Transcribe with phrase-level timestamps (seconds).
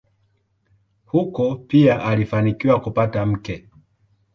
[1.05, 3.67] Huko pia alifanikiwa kupata mke.